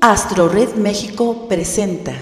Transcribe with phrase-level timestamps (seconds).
[0.00, 2.12] Astro Red México presenta.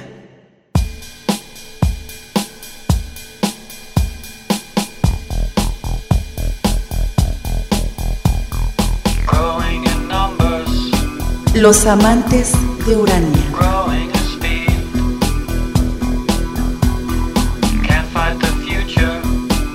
[11.53, 12.53] Los amantes
[12.87, 13.43] de Urania.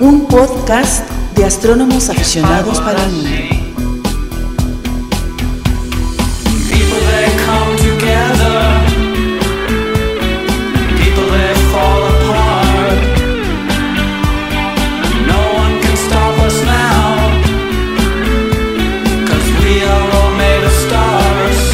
[0.00, 3.51] Un podcast de astrónomos aficionados para el mundo.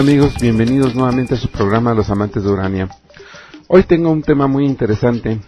[0.00, 2.88] Hola amigos, bienvenidos nuevamente a su programa Los Amantes de Urania.
[3.68, 5.38] Hoy tengo un tema muy interesante,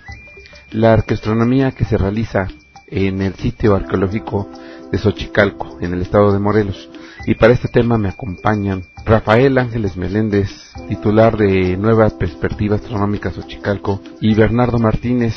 [0.72, 2.48] la arqueastronomía que se realiza
[2.86, 4.50] en el sitio arqueológico
[4.92, 6.90] de Xochicalco, en el estado de Morelos.
[7.26, 10.50] Y para este tema me acompañan Rafael Ángeles Meléndez,
[10.86, 15.34] titular de Nueva Perspectiva Astronómica Xochicalco, y Bernardo Martínez,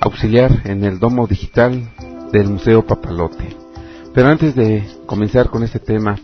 [0.00, 1.82] auxiliar en el domo digital
[2.32, 3.54] del Museo Papalote.
[4.14, 6.16] Pero antes de comenzar con este tema,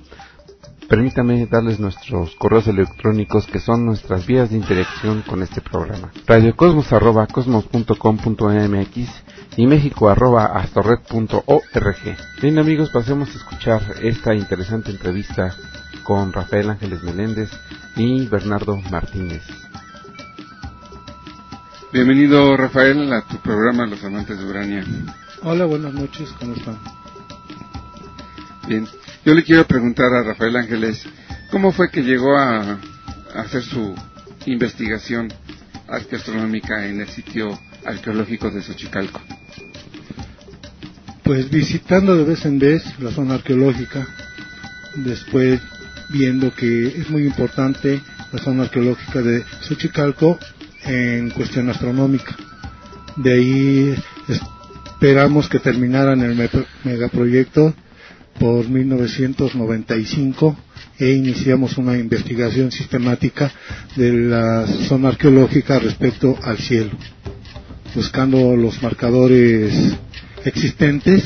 [0.90, 6.10] Permítame darles nuestros correos electrónicos que son nuestras vías de interacción con este programa.
[6.26, 9.08] radiocosmos.cosmos.com.mx
[9.56, 12.16] y mexico.astorred.org.
[12.42, 15.54] Bien amigos, pasemos a escuchar esta interesante entrevista
[16.02, 17.52] con Rafael Ángeles Meléndez
[17.94, 19.44] y Bernardo Martínez.
[21.92, 24.84] Bienvenido Rafael a tu programa Los Amantes de Urania.
[25.44, 26.99] Hola, buenas noches, ¿cómo están?
[28.70, 28.86] Bien,
[29.24, 31.02] yo le quiero preguntar a Rafael Ángeles,
[31.50, 32.78] ¿cómo fue que llegó a,
[33.34, 33.96] hacer su
[34.46, 35.26] investigación
[35.88, 39.20] arqueastronómica en el sitio arqueológico de Xochicalco?
[41.24, 44.06] Pues visitando de vez en vez la zona arqueológica,
[44.94, 45.60] después
[46.10, 48.00] viendo que es muy importante
[48.30, 50.38] la zona arqueológica de Xochicalco
[50.84, 52.36] en cuestión astronómica.
[53.16, 53.94] De ahí
[54.28, 56.48] esperamos que terminaran el me-
[56.84, 57.74] megaproyecto
[58.40, 60.56] por 1995
[60.98, 63.52] e iniciamos una investigación sistemática
[63.96, 66.90] de la zona arqueológica respecto al cielo,
[67.94, 69.94] buscando los marcadores
[70.46, 71.22] existentes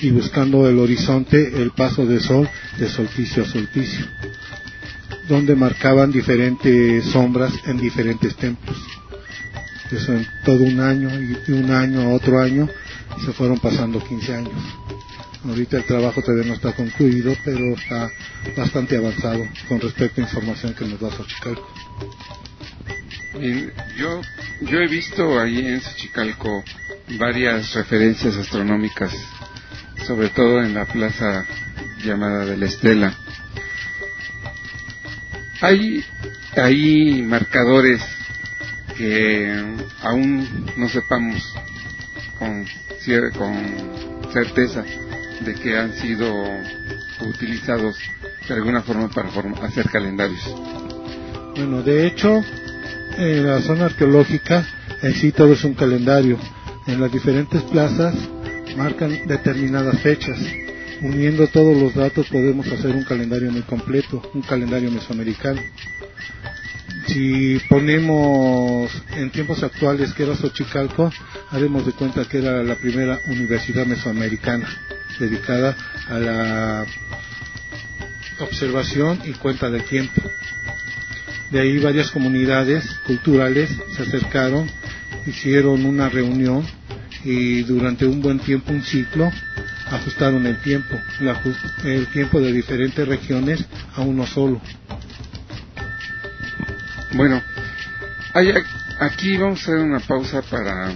[0.00, 2.48] y buscando el horizonte, el paso del sol
[2.78, 4.06] de solsticio a solsticio,
[5.28, 8.78] donde marcaban diferentes sombras en diferentes templos.
[9.92, 12.68] Eso en todo un año y de un año a otro año
[13.22, 14.87] se fueron pasando 15 años.
[15.44, 18.10] Ahorita el trabajo todavía no está concluido, pero está
[18.56, 21.68] bastante avanzado con respecto a información que nos da Xochicalco.
[23.96, 24.20] Yo,
[24.62, 26.64] yo he visto ahí en Xochicalco
[27.18, 29.12] varias referencias astronómicas,
[30.06, 31.46] sobre todo en la plaza
[32.04, 33.14] llamada de la Estela.
[35.60, 36.04] Hay
[36.56, 38.02] ahí marcadores
[38.96, 41.54] que aún no sepamos
[42.38, 42.66] con,
[43.36, 44.84] con certeza
[45.40, 46.26] de que han sido
[47.20, 47.96] utilizados
[48.46, 49.28] de alguna forma para
[49.66, 50.40] hacer calendarios.
[51.56, 52.42] Bueno, de hecho,
[53.16, 54.66] en la zona arqueológica
[55.02, 56.38] en sí todo es un calendario.
[56.86, 58.14] En las diferentes plazas
[58.76, 60.38] marcan determinadas fechas.
[61.00, 65.60] Uniendo todos los datos podemos hacer un calendario muy completo, un calendario mesoamericano.
[67.06, 71.10] Si ponemos en tiempos actuales que era Xochicalco,
[71.50, 74.68] haremos de cuenta que era la primera universidad mesoamericana
[75.18, 75.76] dedicada
[76.08, 76.86] a la
[78.40, 80.22] observación y cuenta del tiempo.
[81.50, 84.68] De ahí varias comunidades culturales se acercaron,
[85.26, 86.64] hicieron una reunión
[87.24, 89.30] y durante un buen tiempo, un ciclo,
[89.90, 93.64] ajustado en el tiempo, ajus- el tiempo de diferentes regiones
[93.96, 94.60] a uno solo.
[97.14, 97.42] Bueno,
[98.34, 98.52] hay-
[99.00, 100.92] aquí vamos a hacer una pausa para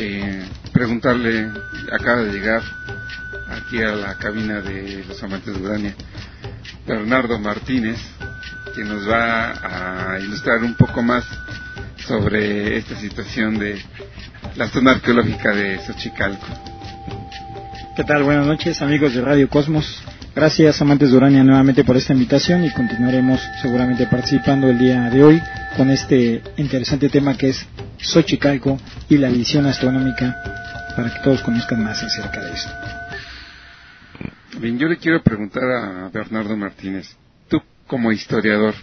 [0.00, 1.50] eh, preguntarle,
[1.92, 2.62] acaba de llegar
[3.68, 5.94] aquí a la cabina de los amantes de Urania,
[6.86, 7.98] Bernardo Martínez,
[8.74, 11.22] que nos va a ilustrar un poco más
[11.98, 13.78] sobre esta situación de
[14.56, 16.46] la zona arqueológica de Xochicalco.
[17.94, 18.22] ¿Qué tal?
[18.22, 20.02] Buenas noches, amigos de Radio Cosmos.
[20.34, 25.22] Gracias, amantes de Urania, nuevamente por esta invitación y continuaremos seguramente participando el día de
[25.22, 25.42] hoy
[25.76, 27.66] con este interesante tema que es
[27.98, 28.80] Xochicalco
[29.10, 30.42] y la visión astronómica
[30.96, 32.70] para que todos conozcan más acerca de esto.
[34.60, 37.14] Bien, yo le quiero preguntar a Bernardo Martínez,
[37.48, 38.74] tú como historiador,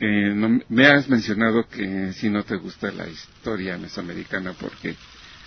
[0.00, 4.96] eh, no- me has mencionado que si no te gusta la historia mesoamericana porque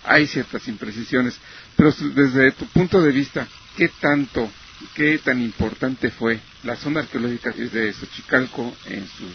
[0.06, 1.38] hay ciertas imprecisiones,
[1.75, 4.50] pero desde tu punto de vista, ¿qué tanto,
[4.95, 9.31] qué tan importante fue la zona arqueológica de Xochicalco en sus,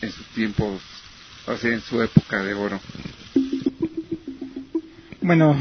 [0.00, 0.80] en sus tiempos,
[1.46, 2.80] o sea, en su época de oro?
[5.20, 5.56] Bueno,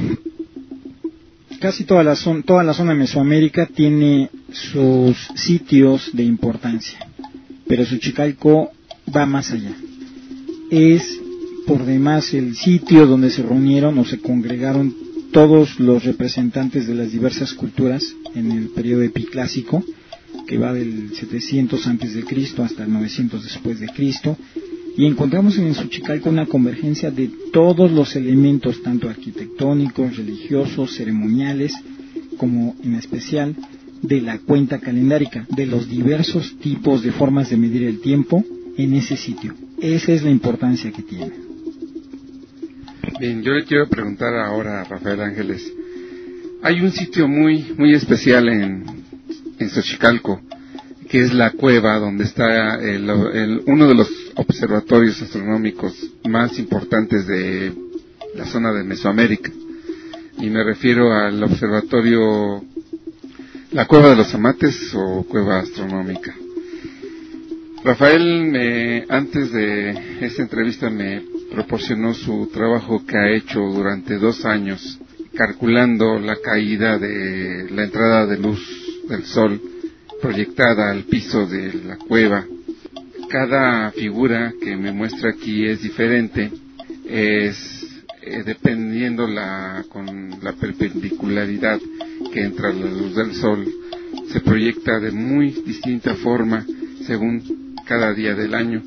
[1.61, 6.99] casi toda la, zona, toda la zona de Mesoamérica tiene sus sitios de importancia,
[7.67, 8.71] pero Xochicalco
[9.15, 9.73] va más allá.
[10.71, 11.19] Es
[11.67, 14.93] por demás el sitio donde se reunieron o se congregaron
[15.31, 18.03] todos los representantes de las diversas culturas
[18.33, 19.83] en el periodo epiclásico,
[20.47, 24.35] que va del 700 antes de Cristo hasta el 900 después de Cristo,
[24.97, 31.73] y encontramos en Xochicalco una convergencia de todos los elementos, tanto arquitectónicos, religiosos, ceremoniales,
[32.37, 33.55] como en especial
[34.01, 38.43] de la cuenta calendárica, de los diversos tipos de formas de medir el tiempo
[38.77, 39.53] en ese sitio.
[39.79, 41.31] Esa es la importancia que tiene.
[43.19, 45.71] Bien, yo le quiero preguntar ahora a Rafael Ángeles.
[46.63, 48.83] Hay un sitio muy muy especial en,
[49.59, 50.41] en Xochicalco,
[51.11, 55.93] que es la cueva donde está el- el- uno de los observatorios astronómicos
[56.29, 57.73] más importantes de
[58.33, 59.51] la zona de Mesoamérica.
[60.39, 62.63] Y me refiero al observatorio,
[63.73, 66.33] la cueva de los amates o cueva astronómica.
[67.83, 69.89] Rafael, me- antes de
[70.21, 74.97] esta entrevista me proporcionó su trabajo que ha hecho durante dos años,
[75.35, 78.61] calculando la caída de la entrada de luz
[79.09, 79.61] del sol
[80.21, 82.45] proyectada al piso de la cueva.
[83.29, 86.51] Cada figura que me muestra aquí es diferente,
[87.05, 87.81] es
[88.21, 91.79] eh, dependiendo la, con la perpendicularidad
[92.31, 93.65] que entra la luz del sol,
[94.31, 96.65] se proyecta de muy distinta forma
[97.07, 98.83] según cada día del año.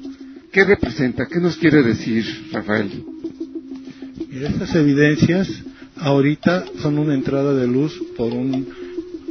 [0.52, 1.26] ¿Qué representa?
[1.26, 3.04] ¿Qué nos quiere decir, Rafael?
[4.30, 5.48] Y estas evidencias
[5.96, 8.83] ahorita son una entrada de luz por un,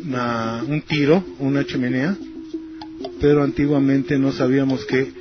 [0.05, 2.15] un tiro, una chimenea,
[3.21, 5.11] pero antiguamente no sabíamos que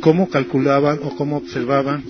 [0.00, 2.02] cómo calculaban o cómo observaban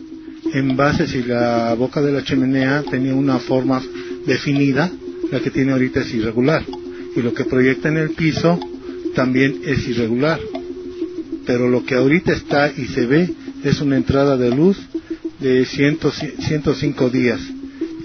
[0.52, 3.82] en base si la boca de la chimenea tenía una forma
[4.26, 4.90] definida,
[5.30, 6.64] la que tiene ahorita es irregular,
[7.16, 8.58] y lo que proyecta en el piso
[9.14, 10.40] también es irregular.
[11.46, 13.30] Pero lo que ahorita está y se ve
[13.62, 14.78] es una entrada de luz
[15.40, 15.98] de 100
[16.40, 17.40] 105 días.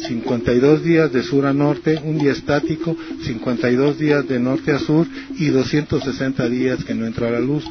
[0.08, 5.08] 52 días de sur a norte, un día estático, 52 días de norte a sur
[5.38, 7.66] y 260 días que no entra la luz.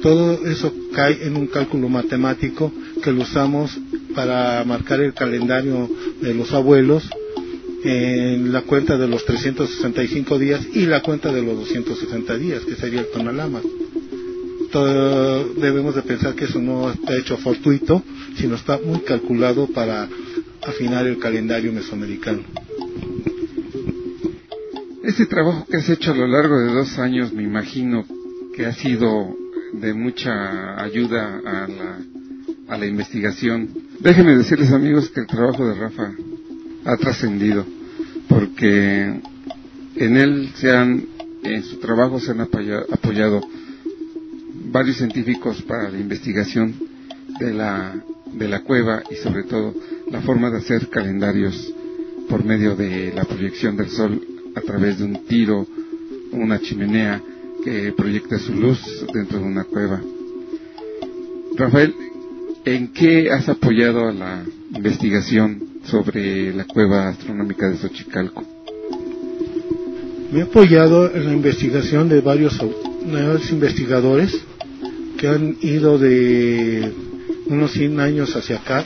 [0.00, 3.80] Todo eso cae en un cálculo matemático que lo usamos
[4.14, 7.04] para marcar el calendario de los abuelos
[7.84, 12.74] en la cuenta de los 365 días y la cuenta de los 260 días, que
[12.76, 13.62] sería el tonalama.
[14.70, 18.02] Todo- debemos de pensar que eso no está hecho fortuito,
[18.36, 20.08] sino está muy calculado para
[20.66, 22.42] afinar el calendario mesoamericano.
[25.02, 28.04] Ese trabajo que has hecho a lo largo de dos años, me imagino
[28.54, 29.34] que ha sido
[29.72, 31.98] de mucha ayuda a la,
[32.68, 33.68] a la investigación.
[34.00, 36.12] Déjenme decirles, amigos, que el trabajo de Rafa
[36.84, 37.64] ha trascendido,
[38.28, 39.20] porque
[39.96, 41.04] en él se han,
[41.42, 43.40] en su trabajo se han apoya- apoyado
[44.70, 46.74] varios científicos para la investigación
[47.40, 47.94] de la,
[48.32, 49.74] de la cueva y sobre todo
[50.10, 51.72] la forma de hacer calendarios
[52.28, 54.20] por medio de la proyección del sol
[54.54, 55.66] a través de un tiro,
[56.32, 57.22] una chimenea
[57.64, 58.78] que proyecta su luz
[59.12, 60.00] dentro de una cueva.
[61.56, 61.94] Rafael,
[62.64, 68.44] ¿en qué has apoyado a la investigación sobre la cueva astronómica de Xochicalco?
[70.32, 72.58] Me he apoyado en la investigación de varios,
[73.10, 74.38] varios investigadores
[75.16, 76.92] que han ido de
[77.46, 78.84] unos 100 años hacia acá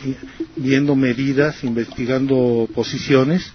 [0.63, 3.53] viendo medidas, investigando posiciones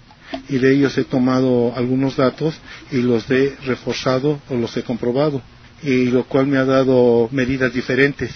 [0.49, 2.55] y de ellos he tomado algunos datos
[2.91, 5.41] y los he reforzado o los he comprobado
[5.83, 8.31] y lo cual me ha dado medidas diferentes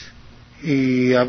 [0.63, 1.27] y a,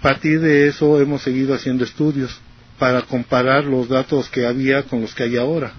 [0.00, 2.40] partir de eso hemos seguido haciendo estudios
[2.78, 5.72] para comparar los datos que había con los que hay ahora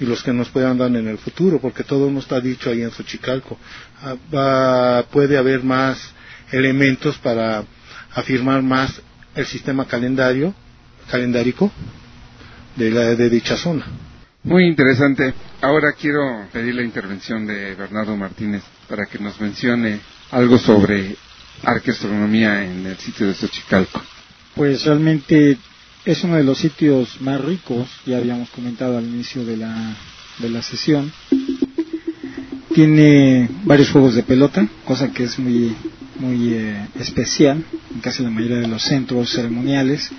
[0.00, 2.80] y los que nos puedan dar en el futuro, porque todo no está dicho ahí
[2.82, 3.58] en Xochicalco.
[4.02, 6.12] Ah, va- puede haber más
[6.50, 7.64] elementos para
[8.14, 9.02] afirmar más
[9.34, 10.54] el sistema calendario,
[11.10, 11.70] calendárico
[12.76, 13.86] de, la, de dicha zona.
[14.42, 15.34] Muy interesante.
[15.60, 21.16] Ahora quiero pedir la intervención de Bernardo Martínez para que nos mencione algo sobre
[21.62, 24.02] arqueastronomía en el sitio de Xochicalco.
[24.54, 25.58] Pues realmente
[26.04, 29.94] es uno de los sitios más ricos, ya habíamos comentado al inicio de la,
[30.38, 31.12] de la sesión.
[32.74, 35.76] Tiene varios juegos de pelota, cosa que es muy,
[36.20, 37.64] muy eh, especial.
[37.92, 40.10] En casi la mayoría de los centros ceremoniales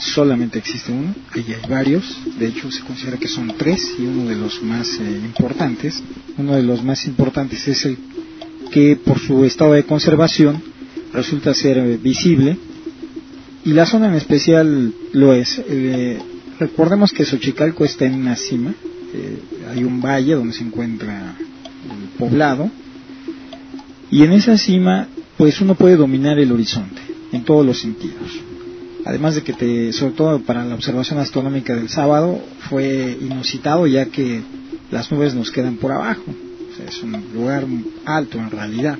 [0.00, 4.28] solamente existe uno, ahí hay varios, de hecho se considera que son tres y uno
[4.28, 6.02] de los más eh, importantes.
[6.36, 7.96] Uno de los más importantes es el
[8.70, 10.60] que por su estado de conservación
[11.12, 12.58] resulta ser eh, visible
[13.66, 15.60] y la zona en especial lo es.
[15.68, 16.18] Eh,
[16.60, 18.72] recordemos que Xochicalco está en una cima,
[19.12, 21.34] eh, hay un valle donde se encuentra
[21.90, 22.70] el poblado,
[24.08, 27.00] y en esa cima, pues uno puede dominar el horizonte
[27.32, 28.30] en todos los sentidos.
[29.04, 34.06] Además de que, te, sobre todo para la observación astronómica del sábado, fue inusitado ya
[34.06, 34.42] que
[34.90, 36.24] las nubes nos quedan por abajo.
[36.26, 37.64] O sea, es un lugar
[38.04, 38.98] alto en realidad.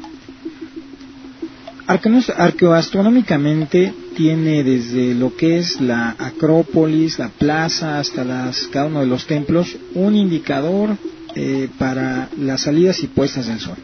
[1.89, 9.07] Arqueoastronómicamente tiene desde lo que es la Acrópolis, la plaza, hasta las, cada uno de
[9.07, 10.97] los templos, un indicador
[11.35, 13.77] eh, para las salidas y puestas del sol.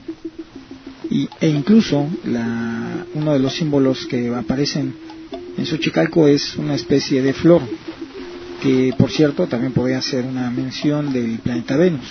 [1.12, 4.94] Y, e incluso la, uno de los símbolos que aparecen
[5.58, 7.60] en Xochicalco es una especie de flor,
[8.62, 12.06] que por cierto también podría ser una mención del planeta Venus.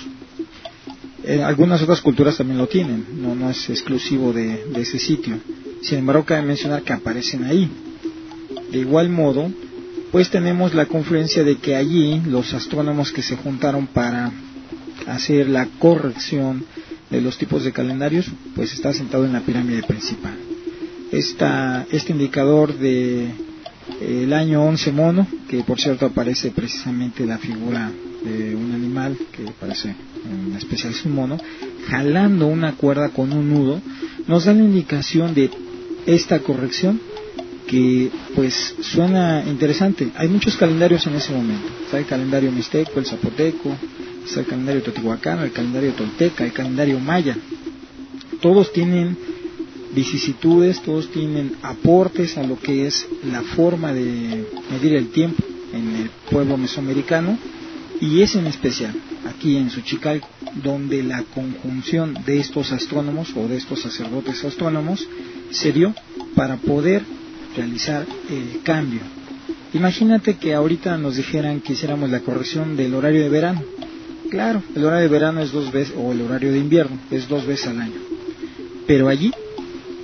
[1.24, 5.39] Eh, algunas otras culturas también lo tienen, no, es exclusivo de, de ese sitio.
[5.81, 7.67] Sin embargo, cabe mencionar que aparecen ahí.
[8.72, 9.51] De igual modo,
[10.12, 14.31] pues tenemos la confluencia de que allí los astrónomos que se juntaron para
[15.08, 16.65] hacer la corrección
[17.12, 18.25] de los tipos de calendarios,
[18.56, 20.36] pues está sentado en la pirámide principal.
[21.12, 27.38] Esta, este indicador de eh, el año 11 mono, que por cierto aparece precisamente la
[27.38, 27.91] figura
[28.24, 29.94] de un animal, que parece
[30.25, 31.38] en especial es un mono,
[31.88, 33.82] jalando una cuerda con un nudo,
[34.27, 35.50] nos da la indicación de
[36.06, 37.00] esta corrección
[37.68, 40.10] que pues suena interesante.
[40.15, 41.68] Hay muchos calendarios en ese momento.
[41.86, 43.75] Está el calendario mixteco, el zapoteco,
[44.25, 47.37] está el calendario teotihuacano, el calendario tolteca, el calendario maya.
[48.41, 49.17] Todos tienen
[49.93, 55.95] vicisitudes, todos tienen aportes a lo que es la forma de medir el tiempo en
[55.95, 57.37] el pueblo mesoamericano
[57.99, 58.93] y es en especial
[59.27, 60.27] aquí en Xochicalco
[60.63, 65.07] donde la conjunción de estos astrónomos o de estos sacerdotes astrónomos
[65.51, 65.93] se dio
[66.35, 67.03] para poder
[67.55, 69.01] realizar el cambio.
[69.73, 73.63] Imagínate que ahorita nos dijeran que hiciéramos la corrección del horario de verano.
[74.31, 77.45] Claro, el horario de verano es dos veces, o el horario de invierno es dos
[77.45, 78.00] veces al año.
[78.88, 79.29] Pero allí,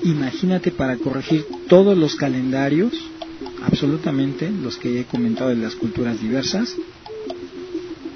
[0.03, 2.91] imagínate para corregir todos los calendarios,
[3.63, 6.75] absolutamente los que he comentado de las culturas diversas,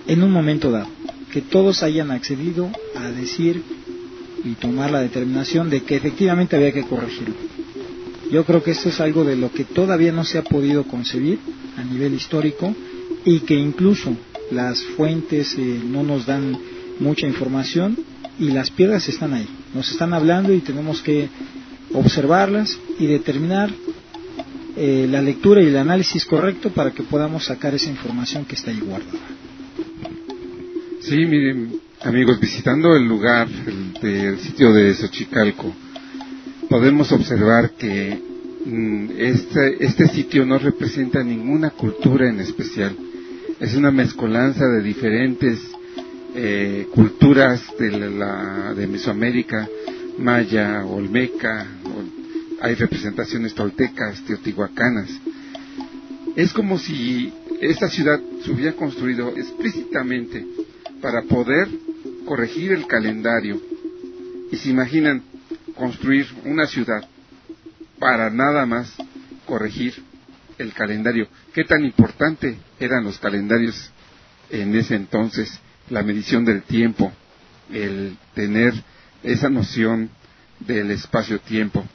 [0.06, 0.90] en un momento dado,
[1.32, 3.64] que todos hayan accedido a decir
[4.44, 7.36] y tomar la determinación de que efectivamente había que corregirlo.
[8.30, 11.40] Yo creo que esto es algo de lo que todavía no se ha podido concebir
[11.78, 12.76] a nivel histórico
[13.24, 14.14] y que incluso
[14.52, 16.58] las fuentes eh, no nos dan
[17.00, 17.98] mucha información
[18.40, 19.48] y las piedras están ahí.
[19.74, 21.30] Nos están hablando y tenemos que
[21.94, 23.70] observarlas y determinar
[24.76, 28.72] eh, la lectura y el análisis correcto para que podamos sacar esa información que está
[28.72, 29.20] ahí guardada.
[31.02, 35.74] Sí, miren, amigos, visitando el lugar el, del sitio de Xochicalco,
[36.70, 38.18] podemos observar que
[38.66, 42.96] mm, este, este sitio no representa ninguna cultura en especial.
[43.62, 45.60] Es una mezcolanza de diferentes
[46.34, 49.70] eh, culturas de, la, de Mesoamérica,
[50.18, 51.68] maya, olmeca,
[52.60, 55.12] hay representaciones toltecas, teotihuacanas.
[56.36, 60.44] Es como si esta ciudad se hubiera construido explícitamente
[61.00, 61.68] para poder
[62.26, 63.62] corregir el calendario.
[64.52, 65.22] Y se imaginan
[65.76, 67.08] construir una ciudad
[68.00, 68.92] para nada más
[69.46, 69.94] corregir
[70.62, 71.28] el calendario.
[71.54, 73.92] ¿Qué tan importante eran los calendarios
[74.50, 75.60] en ese entonces?
[75.90, 77.12] La medición del tiempo,
[77.72, 78.74] el tener
[79.24, 80.10] esa noción
[80.60, 81.86] del espacio-tiempo.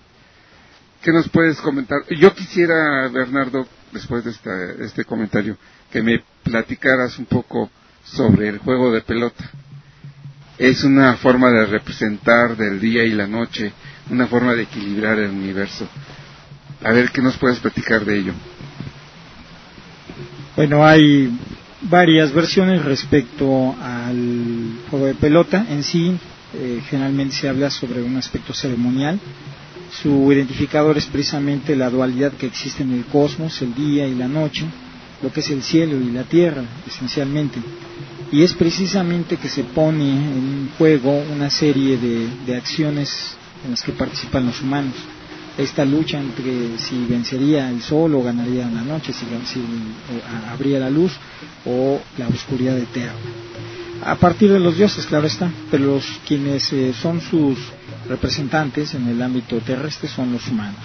[1.02, 1.98] ¿qué nos puedes comentar?
[2.18, 5.56] Yo quisiera, Bernardo, después de esta- este comentario,
[5.92, 7.70] que me platicaras un poco
[8.02, 9.48] sobre el juego de pelota.
[10.58, 13.72] Es una forma de representar del día y la noche,
[14.10, 15.88] una forma de equilibrar el universo.
[16.82, 18.32] A ver, ¿qué nos puedes platicar de ello?
[20.56, 21.30] Bueno, hay
[21.82, 25.66] varias versiones respecto al juego de pelota.
[25.68, 26.16] En sí,
[26.54, 29.20] eh, generalmente se habla sobre un aspecto ceremonial.
[30.02, 34.28] Su identificador es precisamente la dualidad que existe en el cosmos, el día y la
[34.28, 34.64] noche,
[35.22, 37.58] lo que es el cielo y la tierra, esencialmente.
[38.32, 43.82] Y es precisamente que se pone en juego una serie de, de acciones en las
[43.82, 44.94] que participan los humanos
[45.58, 50.78] esta lucha entre si vencería el sol o ganaría la noche, si, si eh, habría
[50.78, 51.12] la luz
[51.64, 53.12] o la oscuridad eterna.
[54.04, 57.58] A partir de los dioses, claro está, pero los quienes eh, son sus
[58.08, 60.80] representantes en el ámbito terrestre son los humanos.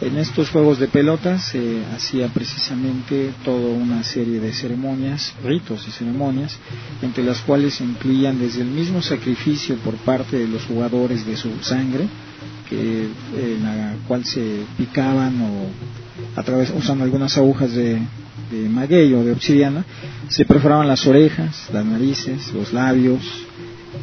[0.00, 5.92] En estos juegos de pelotas se hacía precisamente toda una serie de ceremonias, ritos y
[5.92, 6.58] ceremonias,
[7.02, 11.36] entre las cuales se incluían desde el mismo sacrificio por parte de los jugadores de
[11.36, 12.08] su sangre,
[12.72, 13.08] que,
[13.54, 17.98] en la cual se picaban o a través usando algunas agujas de,
[18.50, 19.84] de maguey o de obsidiana,
[20.28, 23.20] se perforaban las orejas, las narices, los labios,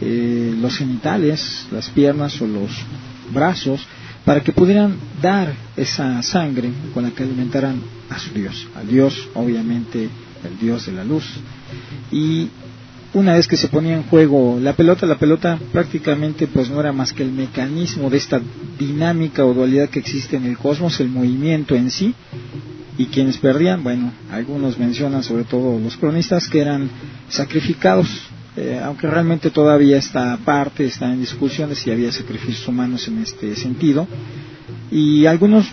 [0.02, 2.70] eh, los genitales, las piernas o los
[3.34, 3.82] brazos,
[4.26, 9.28] para que pudieran dar esa sangre con la que alimentaran a su Dios, al Dios,
[9.34, 10.10] obviamente,
[10.44, 11.26] el Dios de la luz.
[12.12, 12.50] Y
[13.13, 16.92] una vez que se ponía en juego la pelota, la pelota prácticamente pues no era
[16.92, 18.39] más que el mecanismo de esta
[18.78, 22.13] dinámica o dualidad que existe en el cosmos, el movimiento en sí,
[22.98, 26.89] y quienes perdían, bueno, algunos mencionan, sobre todo los cronistas, que eran
[27.30, 28.08] sacrificados,
[28.58, 33.20] eh, aunque realmente todavía esta parte está en discusión de si había sacrificios humanos en
[33.20, 34.06] este sentido,
[34.92, 35.72] y algunos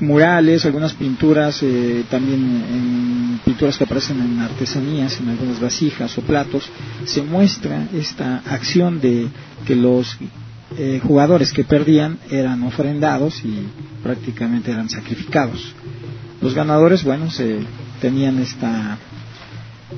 [0.00, 6.22] murales, algunas pinturas, eh, también en pinturas que aparecen en artesanías, en algunas vasijas o
[6.22, 6.68] platos,
[7.04, 9.28] se muestra esta acción de
[9.66, 10.16] que los
[10.76, 13.66] eh, jugadores que perdían eran ofrendados y
[14.02, 15.74] prácticamente eran sacrificados.
[16.40, 17.58] Los ganadores, bueno, se
[18.00, 18.98] tenían esta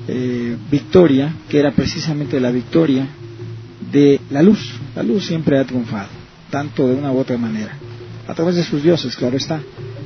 [0.07, 3.09] eh, victoria, que era precisamente la victoria
[3.91, 4.75] de la luz.
[4.95, 6.09] La luz siempre ha triunfado,
[6.51, 7.73] tanto de una u otra manera,
[8.27, 9.61] a través de sus dioses, claro está.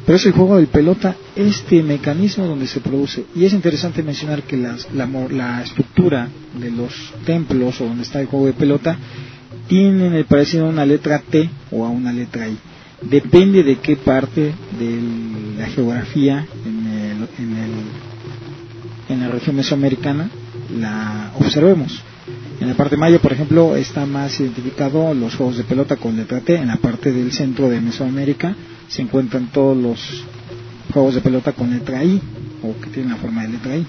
[0.05, 3.25] Pero es el juego de pelota este mecanismo donde se produce.
[3.37, 4.77] Y es interesante mencionar que la,
[5.31, 6.29] la estructura
[6.61, 8.99] de los templos o donde está el juego de pelota
[9.69, 12.59] tienen el parecido a una letra T o a una letra I.
[13.03, 15.01] Depende de qué parte de
[15.59, 17.73] la geografía en, el, en, el-
[19.09, 20.31] en la región mesoamericana
[20.79, 22.03] la observemos.
[22.61, 26.41] En la parte maya, por ejemplo, está más identificado los juegos de pelota con letra
[26.41, 26.55] T.
[26.57, 28.55] En la parte del centro de Mesoamérica
[28.89, 30.25] se encuentran todos los
[30.93, 32.21] juegos de pelota con letra I
[32.63, 33.87] o que tienen la forma de letra I.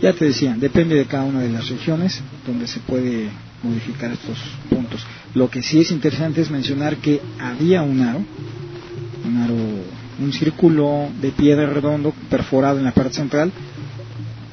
[0.00, 3.28] Ya te decía, depende de cada una de las regiones donde se puede
[3.62, 4.38] modificar estos
[4.68, 5.04] puntos.
[5.34, 8.24] Lo que sí es interesante es mencionar que había un aro,
[9.24, 9.54] un aro,
[10.20, 13.52] un círculo de piedra redondo perforado en la parte central,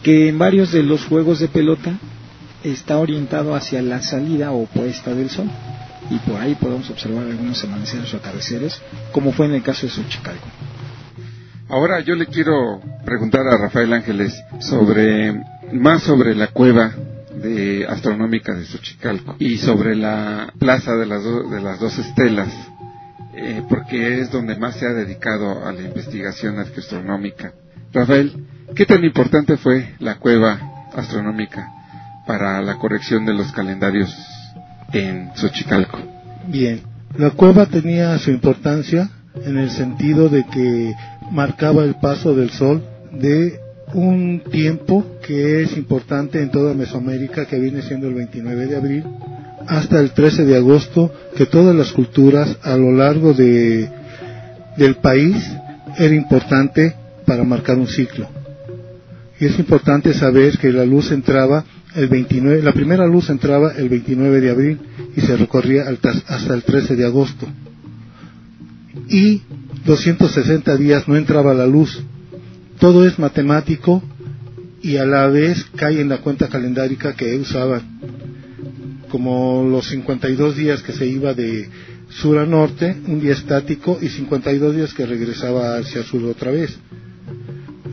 [0.03, 1.97] que en varios de los juegos de pelota
[2.63, 5.49] está orientado hacia la salida o puesta del sol.
[6.09, 9.91] Y por ahí podemos observar algunos amaneceres o atardeceres, como fue en el caso de
[9.91, 10.47] Xochicalco.
[11.69, 15.33] Ahora yo le quiero preguntar a Rafael Ángeles sobre
[15.71, 16.91] más sobre la cueva
[17.43, 22.49] de astronómica de Xochicalco y sobre la plaza de las, do- de las dos estelas,
[23.35, 27.53] eh, porque es donde más se ha dedicado a la investigación astronómica.
[27.93, 28.45] Rafael,
[28.75, 30.59] ¿qué tan importante fue la cueva
[30.95, 31.69] astronómica
[32.25, 34.11] para la corrección de los calendarios
[34.93, 35.99] en Xochicalco?
[36.47, 36.81] Bien,
[37.17, 39.09] la cueva tenía su importancia
[39.45, 40.93] en el sentido de que
[41.31, 43.59] marcaba el paso del sol de
[43.93, 49.03] un tiempo que es importante en toda Mesoamérica, que viene siendo el 29 de abril,
[49.67, 53.89] hasta el 13 de agosto, que todas las culturas a lo largo de,
[54.77, 55.35] del país
[55.97, 58.27] era importante para marcar un ciclo.
[59.39, 61.63] Y es importante saber que la luz entraba
[61.95, 64.79] el 29, la primera luz entraba el 29 de abril
[65.15, 67.47] y se recorría hasta el 13 de agosto.
[69.09, 69.41] Y
[69.85, 72.01] 260 días no entraba la luz.
[72.79, 74.03] Todo es matemático
[74.81, 77.81] y a la vez cae en la cuenta calendárica que usaban.
[79.09, 81.67] Como los 52 días que se iba de
[82.09, 86.77] sur a norte, un día estático y 52 días que regresaba hacia sur otra vez.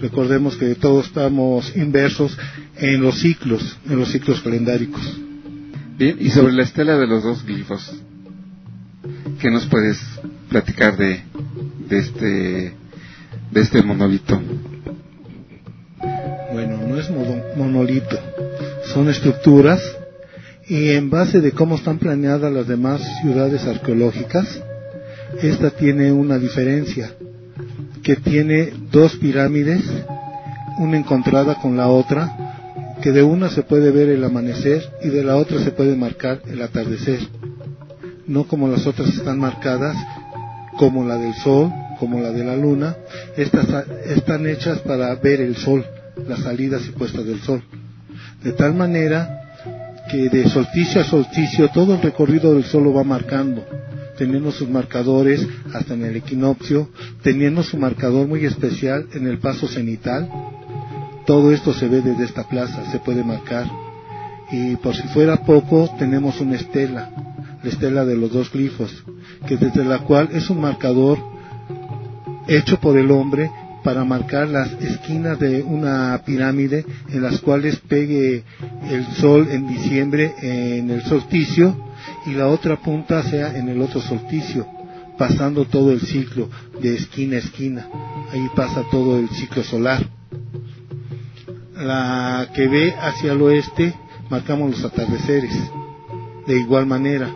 [0.00, 2.36] Recordemos que todos estamos inversos
[2.78, 5.18] en los ciclos, en los ciclos calendáricos.
[5.98, 8.02] Bien, y sobre la estela de los dos glifos,
[9.40, 9.98] ¿qué nos puedes
[10.48, 11.22] platicar de,
[11.88, 12.74] de este
[13.50, 14.40] de este monolito?
[16.52, 17.10] Bueno, no es
[17.56, 18.18] monolito,
[18.92, 19.80] son estructuras
[20.68, 24.62] y en base de cómo están planeadas las demás ciudades arqueológicas,
[25.42, 27.12] esta tiene una diferencia,
[28.02, 29.82] que tiene dos pirámides,
[30.78, 32.45] una encontrada con la otra,
[33.06, 36.42] que de una se puede ver el amanecer y de la otra se puede marcar
[36.48, 37.20] el atardecer,
[38.26, 39.96] no como las otras están marcadas
[40.76, 42.96] como la del sol, como la de la luna,
[43.36, 45.86] estas están hechas para ver el sol,
[46.26, 47.62] las salidas y puestas del sol.
[48.42, 49.52] De tal manera
[50.10, 53.64] que de solsticio a solsticio todo el recorrido del sol lo va marcando,
[54.18, 56.90] teniendo sus marcadores hasta en el equinoccio,
[57.22, 60.28] teniendo su marcador muy especial en el paso cenital.
[61.26, 63.66] Todo esto se ve desde esta plaza, se puede marcar.
[64.50, 67.10] Y por si fuera poco, tenemos una estela,
[67.62, 69.04] la estela de los dos glifos,
[69.46, 71.18] que desde la cual es un marcador
[72.46, 73.50] hecho por el hombre
[73.82, 78.44] para marcar las esquinas de una pirámide en las cuales pegue
[78.90, 81.76] el sol en diciembre en el solsticio
[82.26, 84.66] y la otra punta sea en el otro solsticio,
[85.16, 87.88] pasando todo el ciclo de esquina a esquina.
[88.32, 90.15] Ahí pasa todo el ciclo solar.
[91.76, 93.94] La que ve hacia el oeste
[94.30, 95.52] marcamos los atardeceres
[96.46, 97.30] de igual manera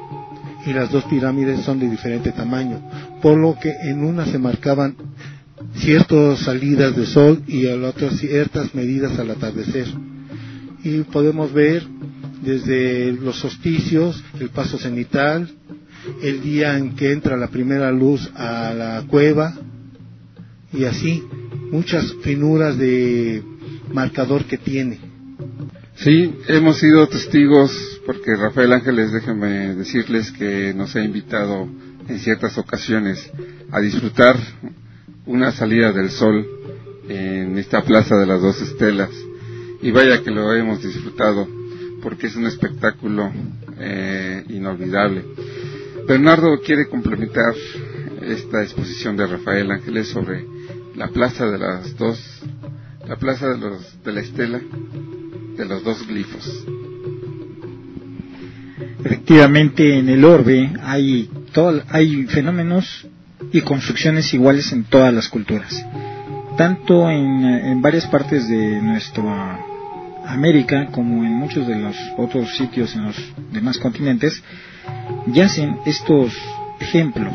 [0.64, 2.80] y las dos pirámides son de diferente tamaño,
[3.22, 4.96] por lo que en una se marcaban
[5.74, 9.86] ciertas salidas de sol y en la otra ciertas medidas al atardecer.
[10.84, 11.86] Y podemos ver
[12.42, 15.50] desde los solsticios, el paso cenital,
[16.22, 19.54] el día en que entra la primera luz a la cueva
[20.72, 21.22] y así
[21.70, 23.42] muchas finuras de
[23.92, 24.98] marcador que tiene.
[25.96, 31.68] Sí, hemos sido testigos porque Rafael Ángeles, déjenme decirles que nos ha invitado
[32.08, 33.30] en ciertas ocasiones
[33.70, 34.36] a disfrutar
[35.26, 36.46] una salida del sol
[37.08, 39.10] en esta plaza de las dos estelas.
[39.82, 41.46] Y vaya que lo hemos disfrutado
[42.02, 43.30] porque es un espectáculo
[43.78, 45.24] eh, inolvidable.
[46.06, 47.54] Bernardo quiere complementar
[48.22, 50.44] esta exposición de Rafael Ángeles sobre
[50.96, 52.18] la plaza de las dos,
[53.10, 54.60] la plaza de los de la estela
[55.56, 56.44] de los dos glifos.
[59.04, 63.08] Efectivamente, en el orbe hay, todo- hay fenómenos
[63.52, 65.84] y construcciones iguales en todas las culturas.
[66.56, 69.58] Tanto en, en varias partes de nuestra
[70.26, 73.16] América como en muchos de los otros sitios en los
[73.52, 74.40] demás continentes,
[75.26, 76.32] yacen estos
[76.78, 77.34] ejemplos.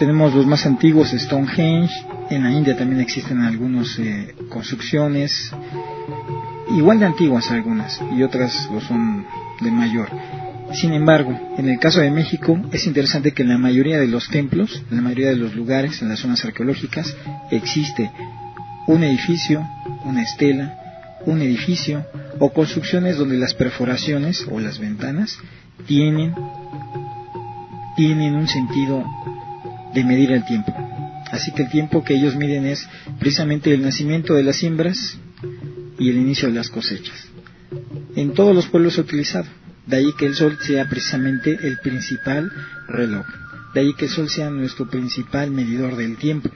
[0.00, 1.92] Tenemos los más antiguos, Stonehenge,
[2.30, 5.50] en la India también existen algunas eh, construcciones,
[6.76, 9.24] igual de antiguas algunas, y otras lo son
[9.60, 10.08] de mayor.
[10.74, 14.28] Sin embargo, en el caso de México es interesante que en la mayoría de los
[14.28, 17.16] templos, en la mayoría de los lugares, en las zonas arqueológicas,
[17.50, 18.10] existe
[18.86, 19.66] un edificio,
[20.04, 20.76] una estela,
[21.24, 22.04] un edificio
[22.38, 25.38] o construcciones donde las perforaciones o las ventanas
[25.86, 26.34] tienen,
[27.96, 29.04] tienen un sentido
[29.94, 30.87] de medir el tiempo.
[31.30, 32.88] Así que el tiempo que ellos miden es
[33.18, 35.18] precisamente el nacimiento de las siembras
[35.98, 37.28] y el inicio de las cosechas.
[38.16, 39.46] En todos los pueblos se ha utilizado.
[39.86, 42.50] De ahí que el sol sea precisamente el principal
[42.88, 43.26] reloj.
[43.74, 46.50] De ahí que el sol sea nuestro principal medidor del tiempo.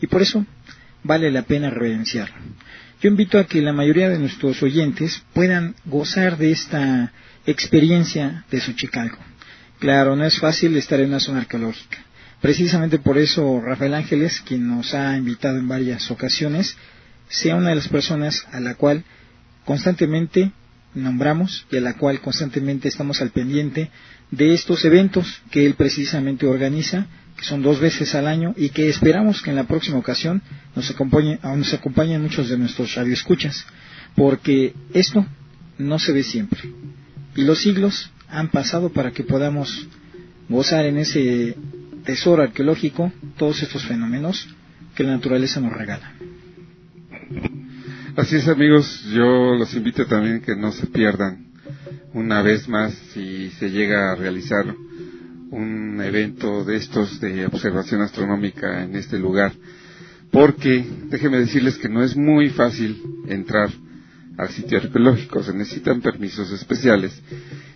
[0.00, 0.44] Y por eso
[1.02, 2.36] vale la pena reverenciarlo.
[3.00, 7.12] Yo invito a que la mayoría de nuestros oyentes puedan gozar de esta
[7.46, 9.18] experiencia de Xochicalco.
[9.78, 11.98] Claro, no es fácil estar en una zona arqueológica.
[12.40, 16.76] Precisamente por eso Rafael Ángeles, quien nos ha invitado en varias ocasiones,
[17.28, 19.04] sea una de las personas a la cual
[19.64, 20.52] constantemente
[20.94, 23.90] nombramos y a la cual constantemente estamos al pendiente
[24.30, 28.88] de estos eventos que él precisamente organiza, que son dos veces al año y que
[28.88, 30.42] esperamos que en la próxima ocasión
[30.74, 33.66] nos acompañen, nos acompañen muchos de nuestros radioescuchas,
[34.14, 35.26] porque esto
[35.76, 36.60] no se ve siempre.
[37.36, 39.86] Y los siglos han pasado para que podamos
[40.48, 41.56] gozar en ese
[42.08, 44.48] tesoro arqueológico todos estos fenómenos
[44.94, 46.10] que la naturaleza nos regala.
[48.16, 51.48] Así es amigos, yo los invito también que no se pierdan
[52.14, 54.74] una vez más si se llega a realizar
[55.50, 59.52] un evento de estos de observación astronómica en este lugar,
[60.30, 63.68] porque déjenme decirles que no es muy fácil entrar
[64.38, 67.20] al sitio arqueológico, se necesitan permisos especiales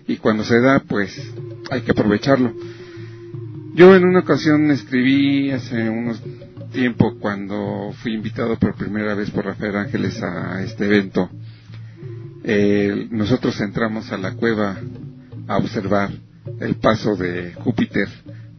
[0.09, 1.21] y cuando se da pues
[1.71, 2.55] hay que aprovecharlo.
[3.75, 6.23] Yo en una ocasión escribí hace unos
[6.73, 11.31] tiempo cuando fui invitado por primera vez por Rafael Ángeles a este evento.
[12.45, 14.77] Eh, nosotros entramos a la cueva
[15.49, 16.11] a observar
[16.61, 18.09] el paso de Júpiter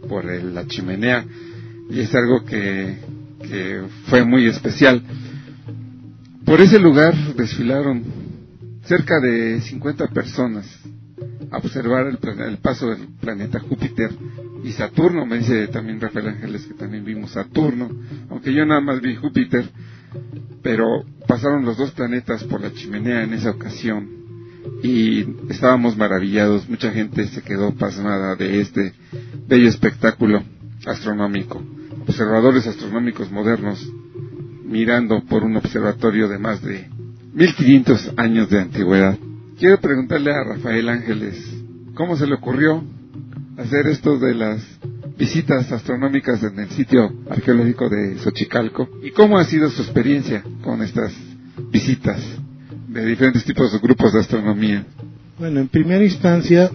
[0.07, 1.25] por el- la chimenea.
[1.89, 2.97] y es algo que,
[3.41, 5.03] que fue muy especial.
[6.45, 8.03] Por ese lugar desfilaron
[8.85, 10.65] cerca de 50 personas
[11.51, 14.11] a observar el, el paso del planeta Júpiter
[14.63, 15.25] y Saturno.
[15.25, 17.89] Me dice también Rafael Ángeles que también vimos Saturno,
[18.29, 19.69] aunque yo nada más vi Júpiter,
[20.61, 24.23] pero pasaron los dos planetas por la chimenea en esa ocasión
[24.81, 26.67] y estábamos maravillados.
[26.69, 28.93] Mucha gente se quedó pasmada de este
[29.47, 30.43] bello espectáculo
[30.85, 31.61] astronómico.
[32.01, 33.85] Observadores astronómicos modernos
[34.65, 36.89] mirando por un observatorio de más de
[37.33, 39.17] 1500 años de antigüedad.
[39.63, 41.37] Quiero preguntarle a Rafael Ángeles,
[41.93, 42.83] ¿cómo se le ocurrió
[43.55, 44.61] hacer esto de las
[45.17, 48.89] visitas astronómicas en el sitio arqueológico de Xochicalco?
[49.01, 51.13] ¿Y cómo ha sido su experiencia con estas
[51.71, 52.21] visitas
[52.89, 54.85] de diferentes tipos de grupos de astronomía?
[55.39, 56.69] Bueno, en primera instancia,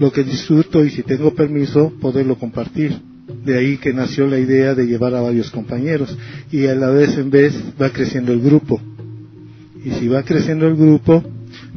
[0.00, 3.00] lo que disfruto y si tengo permiso, poderlo compartir.
[3.44, 6.18] De ahí que nació la idea de llevar a varios compañeros
[6.50, 8.80] y a la vez en vez va creciendo el grupo.
[9.84, 11.22] Y si va creciendo el grupo,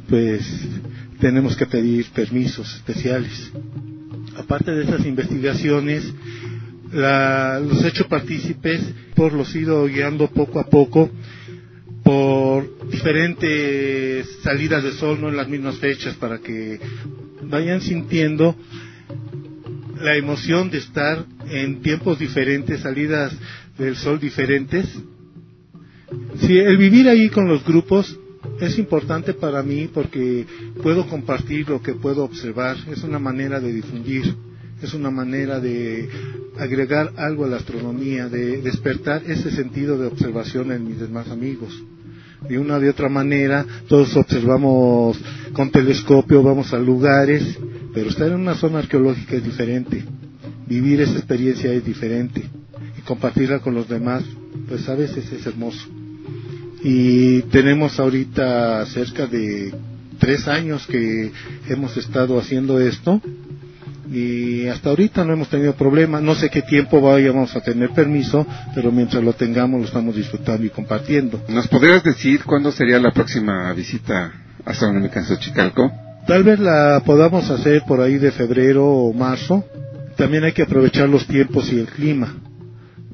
[0.10, 0.42] pues
[1.20, 3.52] tenemos que pedir permisos especiales.
[4.38, 6.12] Aparte de esas investigaciones,
[6.92, 8.82] la- los hechos partícipes
[9.16, 11.12] por los he ido guiando poco a poco
[12.04, 16.80] por diferentes salidas de sol, no en las mismas fechas, para que
[17.44, 18.56] vayan sintiendo
[20.02, 23.34] la emoción de estar en tiempos diferentes, salidas
[23.78, 24.88] del sol diferentes.
[26.40, 28.18] Sí, el vivir ahí con los grupos
[28.62, 30.46] es importante para mí porque
[30.82, 34.36] puedo compartir lo que puedo observar, es una manera de difundir,
[34.82, 36.10] es una manera de
[36.58, 41.84] agregar algo a la astronomía, de despertar ese sentido de observación en mis demás amigos.
[42.48, 45.20] De una de otra manera, todos observamos
[45.52, 47.58] con telescopio, vamos a lugares,
[47.94, 50.06] pero estar en una zona arqueológica es diferente.
[50.66, 52.44] Vivir esa experiencia es diferente.
[52.98, 54.24] Y compartirla con los demás,
[54.68, 55.99] pues a veces es hermoso.
[56.82, 59.74] Y tenemos ahorita cerca de
[60.20, 61.32] tres años que
[61.68, 63.22] hemos estado haciendo esto
[64.12, 66.20] y hasta ahorita no hemos tenido problema.
[66.20, 70.66] No sé qué tiempo vayamos a tener permiso, pero mientras lo tengamos lo estamos disfrutando
[70.66, 71.42] y compartiendo.
[71.48, 74.32] ¿Nos podrías decir cuándo sería la próxima visita
[74.66, 75.92] astronómica en Xochicalco?
[76.28, 79.64] Tal vez la podamos hacer por ahí de febrero o marzo.
[80.16, 82.36] También hay que aprovechar los tiempos y el clima,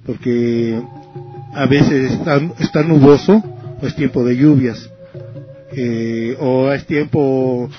[0.06, 0.82] porque
[1.54, 3.44] a veces está, está nuboso
[3.82, 4.90] o es tiempo de lluvias,
[5.72, 7.70] eh, o es tiempo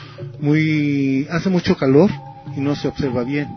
[0.40, 1.26] muy...
[1.30, 2.10] hace mucho calor
[2.56, 3.48] y no se observa bien.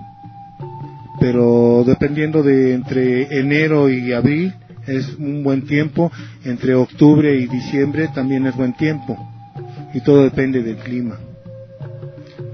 [1.20, 4.54] Pero dependiendo de entre enero y abril
[4.88, 6.12] es un buen tiempo,
[6.46, 9.18] entre octubre y diciembre también es buen tiempo,
[9.94, 11.20] y todo depende del clima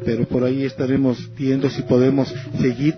[0.06, 2.96] pero por ahí estaremos viendo si podemos seguir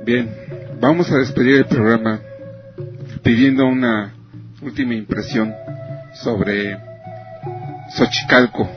[0.05, 0.35] Bien,
[0.81, 2.19] vamos a despedir el programa
[3.23, 4.15] pidiendo una
[4.63, 5.55] última impresión
[6.15, 6.77] sobre
[7.91, 8.69] Xochicalco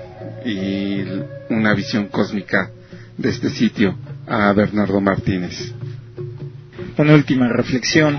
[0.46, 1.04] y
[1.50, 2.72] una visión cósmica
[3.18, 3.96] de este sitio
[4.28, 5.74] a Bernardo Martínez.
[6.98, 8.18] Una última reflexión.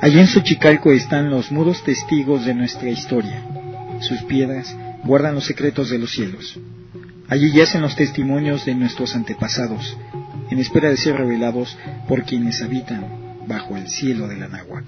[0.00, 3.42] Allí en Xochicalco están los mudos testigos de nuestra historia.
[4.00, 6.58] Sus piedras guardan los secretos de los cielos.
[7.28, 9.96] Allí yacen los testimonios de nuestros antepasados,
[10.50, 11.76] en espera de ser revelados
[12.08, 13.04] por quienes habitan
[13.46, 14.84] bajo el cielo de la Náhuac.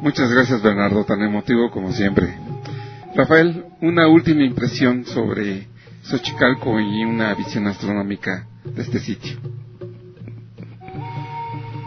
[0.00, 2.34] Muchas gracias Bernardo, tan emotivo como siempre.
[3.16, 5.66] Rafael, una última impresión sobre
[6.02, 9.36] Xochicalco y una visión astronómica de este sitio.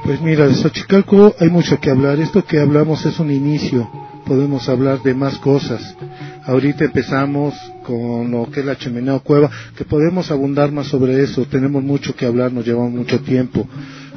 [0.04, 2.20] Pues mira, de Xochicalco hay mucho que hablar.
[2.20, 3.90] Esto que hablamos es un inicio.
[4.26, 5.96] Podemos hablar de más cosas.
[6.44, 11.24] Ahorita empezamos con lo que es la chimenea o cueva, que podemos abundar más sobre
[11.24, 11.46] eso.
[11.46, 13.68] Tenemos mucho que hablar, nos llevamos mucho tiempo.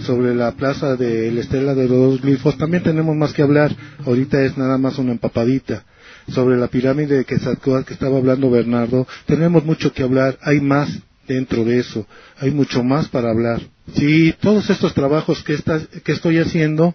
[0.01, 3.75] Sobre la plaza de la Estela de los dos glifos, también tenemos más que hablar.
[4.05, 5.85] Ahorita es nada más una empapadita.
[6.29, 10.39] Sobre la pirámide de Quetzalcóatl que estaba hablando Bernardo, tenemos mucho que hablar.
[10.43, 10.89] Hay más
[11.29, 12.07] dentro de eso.
[12.39, 13.61] Hay mucho más para hablar.
[13.95, 15.57] Sí, todos estos trabajos que,
[16.03, 16.95] que estoy haciendo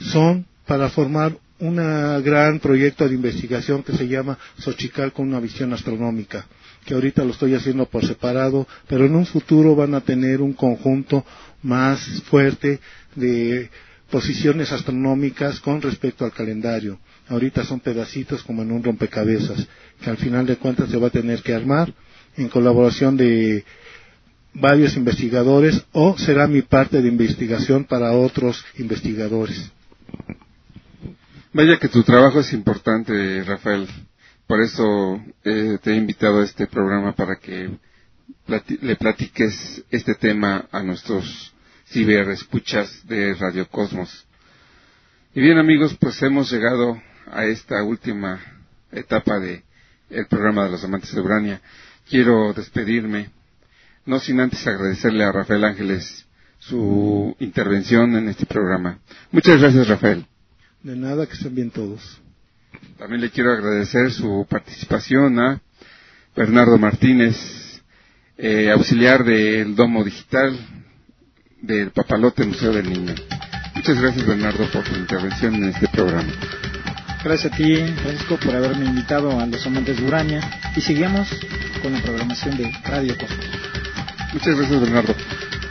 [0.00, 1.76] son para formar un
[2.22, 6.46] gran proyecto de investigación que se llama Xochical con una visión astronómica,
[6.84, 10.52] que ahorita lo estoy haciendo por separado, pero en un futuro van a tener un
[10.52, 11.24] conjunto
[11.64, 12.78] más fuerte
[13.16, 13.70] de
[14.10, 17.00] posiciones astronómicas con respecto al calendario.
[17.28, 19.66] Ahorita son pedacitos como en un rompecabezas,
[20.00, 21.92] que al final de cuentas se va a tener que armar
[22.36, 23.64] en colaboración de
[24.52, 29.70] varios investigadores o será mi parte de investigación para otros investigadores.
[31.52, 33.88] Vaya que tu trabajo es importante, Rafael.
[34.46, 37.70] Por eso eh, te he invitado a este programa para que
[38.82, 41.53] le platiques este tema a nuestros
[41.94, 44.26] ciberescuchas de Radio Cosmos.
[45.32, 48.40] Y bien amigos, pues hemos llegado a esta última
[48.90, 49.62] etapa de
[50.10, 51.60] el programa de los amantes de Urania.
[52.10, 53.30] Quiero despedirme,
[54.06, 56.26] no sin antes agradecerle a Rafael Ángeles
[56.58, 58.98] su intervención en este programa.
[59.30, 60.26] Muchas gracias, Rafael.
[60.82, 62.20] De nada, que estén bien todos.
[62.98, 65.60] También le quiero agradecer su participación a
[66.34, 67.36] Bernardo Martínez,
[68.36, 70.58] eh, auxiliar del Domo Digital
[71.66, 73.14] del Papalote Museo del Niño.
[73.74, 76.32] Muchas gracias Bernardo por tu intervención en este programa.
[77.24, 80.40] Gracias a ti, Francisco, por haberme invitado a los amantes de Urania.
[80.76, 81.28] Y seguimos
[81.82, 83.46] con la programación de Radio Cosmos.
[84.34, 85.14] Muchas gracias Bernardo.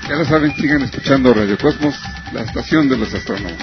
[0.09, 1.95] Ya lo saben, sigan escuchando Radio Cosmos,
[2.33, 3.61] la estación de los astrónomos.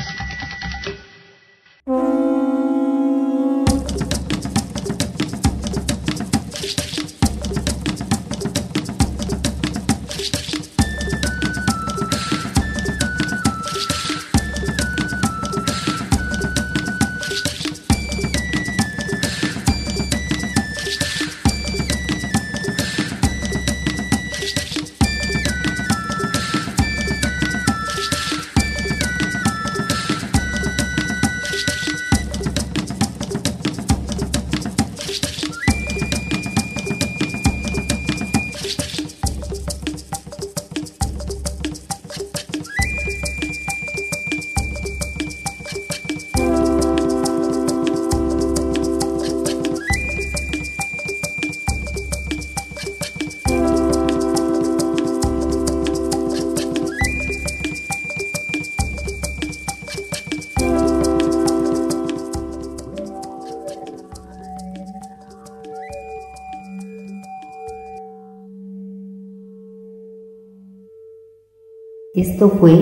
[72.20, 72.78] Esto fue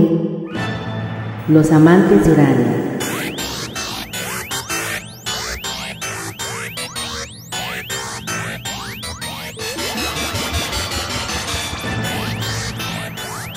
[1.47, 2.99] Los Amantes de Urania.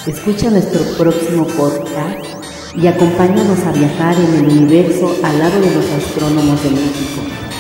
[0.06, 2.28] Escucha nuestro próximo podcast
[2.76, 7.51] y acompáñanos a viajar en el universo al lado de los astrónomos de México.